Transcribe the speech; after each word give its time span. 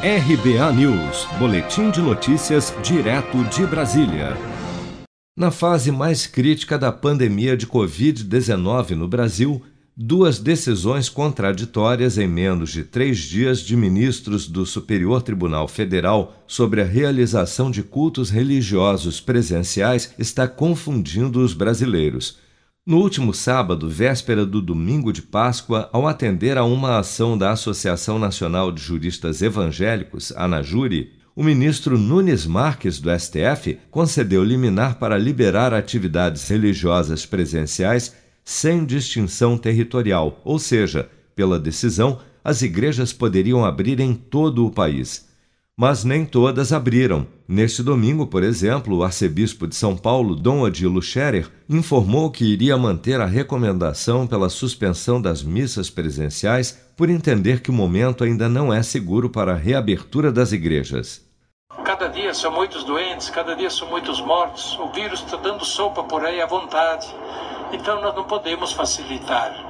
RBA 0.00 0.72
News, 0.74 1.26
Boletim 1.40 1.90
de 1.90 2.00
Notícias, 2.00 2.72
direto 2.84 3.42
de 3.46 3.66
Brasília. 3.66 4.36
Na 5.36 5.50
fase 5.50 5.90
mais 5.90 6.24
crítica 6.24 6.78
da 6.78 6.92
pandemia 6.92 7.56
de 7.56 7.66
Covid-19 7.66 8.90
no 8.90 9.08
Brasil, 9.08 9.60
duas 9.96 10.38
decisões 10.38 11.08
contraditórias 11.08 12.16
em 12.16 12.28
menos 12.28 12.70
de 12.70 12.84
três 12.84 13.18
dias 13.18 13.58
de 13.58 13.76
ministros 13.76 14.46
do 14.46 14.64
Superior 14.64 15.20
Tribunal 15.20 15.66
Federal 15.66 16.44
sobre 16.46 16.80
a 16.80 16.84
realização 16.84 17.68
de 17.68 17.82
cultos 17.82 18.30
religiosos 18.30 19.20
presenciais 19.20 20.14
está 20.16 20.46
confundindo 20.46 21.40
os 21.40 21.54
brasileiros. 21.54 22.38
No 22.88 23.00
último 23.00 23.34
sábado, 23.34 23.86
véspera 23.86 24.46
do 24.46 24.62
domingo 24.62 25.12
de 25.12 25.20
Páscoa, 25.20 25.90
ao 25.92 26.08
atender 26.08 26.56
a 26.56 26.64
uma 26.64 26.98
ação 26.98 27.36
da 27.36 27.50
Associação 27.50 28.18
Nacional 28.18 28.72
de 28.72 28.80
Juristas 28.80 29.42
Evangélicos, 29.42 30.32
ANAJURI, 30.34 31.12
o 31.36 31.44
ministro 31.44 31.98
Nunes 31.98 32.46
Marques, 32.46 32.98
do 32.98 33.10
STF, 33.10 33.78
concedeu 33.90 34.42
liminar 34.42 34.98
para 34.98 35.18
liberar 35.18 35.74
atividades 35.74 36.48
religiosas 36.48 37.26
presenciais 37.26 38.16
sem 38.42 38.86
distinção 38.86 39.58
territorial, 39.58 40.40
ou 40.42 40.58
seja, 40.58 41.10
pela 41.36 41.58
decisão, 41.58 42.20
as 42.42 42.62
igrejas 42.62 43.12
poderiam 43.12 43.66
abrir 43.66 44.00
em 44.00 44.14
todo 44.14 44.64
o 44.64 44.70
país 44.70 45.27
mas 45.78 46.02
nem 46.02 46.26
todas 46.26 46.72
abriram. 46.72 47.24
Neste 47.46 47.84
domingo, 47.84 48.26
por 48.26 48.42
exemplo, 48.42 48.96
o 48.96 49.04
arcebispo 49.04 49.64
de 49.64 49.76
São 49.76 49.96
Paulo, 49.96 50.34
Dom 50.34 50.62
Odilo 50.62 51.00
Scherer, 51.00 51.48
informou 51.68 52.32
que 52.32 52.44
iria 52.44 52.76
manter 52.76 53.20
a 53.20 53.26
recomendação 53.26 54.26
pela 54.26 54.48
suspensão 54.48 55.22
das 55.22 55.40
missas 55.40 55.88
presenciais 55.88 56.76
por 56.96 57.08
entender 57.08 57.60
que 57.60 57.70
o 57.70 57.72
momento 57.72 58.24
ainda 58.24 58.48
não 58.48 58.74
é 58.74 58.82
seguro 58.82 59.30
para 59.30 59.52
a 59.52 59.56
reabertura 59.56 60.32
das 60.32 60.50
igrejas. 60.50 61.24
Cada 61.84 62.08
dia 62.08 62.34
são 62.34 62.50
muitos 62.50 62.82
doentes, 62.82 63.30
cada 63.30 63.54
dia 63.54 63.70
são 63.70 63.88
muitos 63.88 64.20
mortos, 64.20 64.76
o 64.80 64.88
vírus 64.88 65.20
está 65.20 65.36
dando 65.36 65.64
sopa 65.64 66.02
por 66.02 66.24
aí 66.24 66.40
à 66.42 66.46
vontade. 66.46 67.06
Então 67.72 68.02
nós 68.02 68.16
não 68.16 68.24
podemos 68.24 68.72
facilitar 68.72 69.67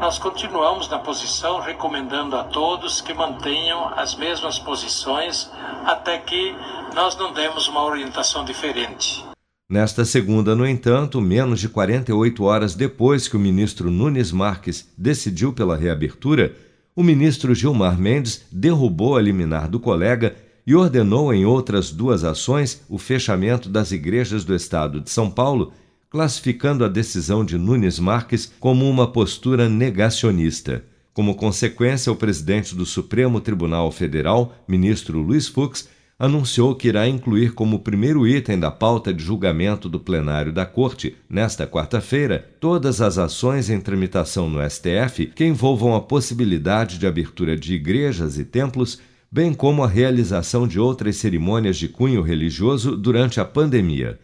nós 0.00 0.16
continuamos 0.16 0.88
na 0.88 0.98
posição 0.98 1.60
recomendando 1.60 2.36
a 2.36 2.44
todos 2.44 3.00
que 3.00 3.12
mantenham 3.12 3.92
as 3.96 4.14
mesmas 4.14 4.58
posições 4.58 5.50
até 5.84 6.18
que 6.18 6.54
nós 6.94 7.16
não 7.16 7.32
demos 7.32 7.66
uma 7.66 7.84
orientação 7.84 8.44
diferente. 8.44 9.24
Nesta 9.68 10.04
segunda, 10.04 10.54
no 10.54 10.66
entanto, 10.66 11.20
menos 11.20 11.60
de 11.60 11.68
48 11.68 12.44
horas 12.44 12.74
depois 12.74 13.28
que 13.28 13.36
o 13.36 13.40
ministro 13.40 13.90
Nunes 13.90 14.32
Marques 14.32 14.88
decidiu 14.96 15.52
pela 15.52 15.76
reabertura, 15.76 16.54
o 16.94 17.02
ministro 17.02 17.54
Gilmar 17.54 17.98
Mendes 17.98 18.46
derrubou 18.50 19.16
a 19.16 19.20
liminar 19.20 19.68
do 19.68 19.80
colega 19.80 20.36
e 20.66 20.74
ordenou 20.74 21.34
em 21.34 21.44
outras 21.44 21.90
duas 21.90 22.24
ações 22.24 22.82
o 22.88 22.98
fechamento 22.98 23.68
das 23.68 23.90
igrejas 23.90 24.44
do 24.44 24.54
estado 24.54 25.00
de 25.00 25.10
São 25.10 25.30
Paulo 25.30 25.72
classificando 26.10 26.84
a 26.84 26.88
decisão 26.88 27.44
de 27.44 27.58
Nunes 27.58 27.98
Marques 27.98 28.50
como 28.58 28.88
uma 28.88 29.06
postura 29.10 29.68
negacionista. 29.68 30.84
Como 31.12 31.34
consequência, 31.34 32.10
o 32.12 32.16
presidente 32.16 32.74
do 32.74 32.86
Supremo 32.86 33.40
Tribunal 33.40 33.90
Federal, 33.90 34.54
ministro 34.66 35.18
Luiz 35.18 35.48
Fux, 35.48 35.88
anunciou 36.18 36.74
que 36.74 36.88
irá 36.88 37.06
incluir 37.06 37.52
como 37.52 37.78
primeiro 37.78 38.26
item 38.26 38.58
da 38.58 38.70
pauta 38.70 39.12
de 39.12 39.22
julgamento 39.22 39.88
do 39.88 40.00
plenário 40.00 40.52
da 40.52 40.66
Corte, 40.66 41.14
nesta 41.28 41.66
quarta-feira, 41.66 42.48
todas 42.58 43.00
as 43.00 43.18
ações 43.18 43.70
em 43.70 43.80
tramitação 43.80 44.48
no 44.48 44.58
STF 44.68 45.26
que 45.26 45.44
envolvam 45.44 45.94
a 45.94 46.00
possibilidade 46.00 46.98
de 46.98 47.06
abertura 47.06 47.56
de 47.56 47.74
igrejas 47.74 48.38
e 48.38 48.44
templos, 48.44 48.98
bem 49.30 49.52
como 49.52 49.84
a 49.84 49.88
realização 49.88 50.66
de 50.66 50.80
outras 50.80 51.16
cerimônias 51.16 51.76
de 51.76 51.86
cunho 51.86 52.22
religioso 52.22 52.96
durante 52.96 53.40
a 53.40 53.44
pandemia. 53.44 54.18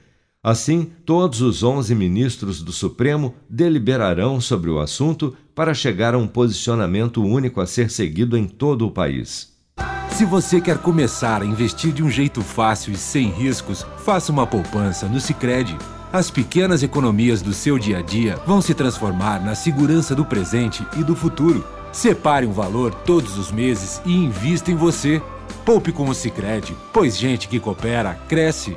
Assim, 0.44 0.90
todos 1.06 1.40
os 1.40 1.62
11 1.62 1.94
ministros 1.94 2.60
do 2.60 2.70
Supremo 2.70 3.34
deliberarão 3.48 4.42
sobre 4.42 4.68
o 4.68 4.78
assunto 4.78 5.34
para 5.54 5.72
chegar 5.72 6.14
a 6.14 6.18
um 6.18 6.26
posicionamento 6.26 7.24
único 7.24 7.62
a 7.62 7.66
ser 7.66 7.90
seguido 7.90 8.36
em 8.36 8.46
todo 8.46 8.86
o 8.86 8.90
país. 8.90 9.54
Se 10.10 10.26
você 10.26 10.60
quer 10.60 10.76
começar 10.76 11.40
a 11.40 11.46
investir 11.46 11.94
de 11.94 12.02
um 12.02 12.10
jeito 12.10 12.42
fácil 12.42 12.92
e 12.92 12.96
sem 12.96 13.30
riscos, 13.30 13.86
faça 14.04 14.30
uma 14.30 14.46
poupança 14.46 15.08
no 15.08 15.18
Sicredi. 15.18 15.78
As 16.12 16.30
pequenas 16.30 16.82
economias 16.82 17.40
do 17.40 17.54
seu 17.54 17.78
dia 17.78 18.00
a 18.00 18.02
dia 18.02 18.36
vão 18.46 18.60
se 18.60 18.74
transformar 18.74 19.42
na 19.42 19.54
segurança 19.54 20.14
do 20.14 20.26
presente 20.26 20.86
e 20.98 21.02
do 21.02 21.16
futuro. 21.16 21.64
Separe 21.90 22.44
um 22.44 22.52
valor 22.52 22.92
todos 22.92 23.38
os 23.38 23.50
meses 23.50 24.02
e 24.04 24.12
invista 24.12 24.70
em 24.70 24.76
você. 24.76 25.22
Poupe 25.64 25.90
com 25.90 26.06
o 26.06 26.14
Sicredi, 26.14 26.76
pois 26.92 27.16
gente 27.16 27.48
que 27.48 27.58
coopera 27.58 28.12
cresce 28.28 28.76